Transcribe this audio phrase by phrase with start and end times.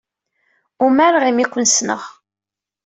[0.85, 2.01] Umareɣ imi ay ken-ssneɣ.